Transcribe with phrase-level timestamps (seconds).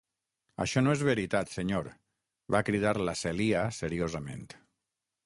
[0.63, 1.89] "Això no és veritat, senyor",
[2.55, 4.43] va cridar la Celia seriosament.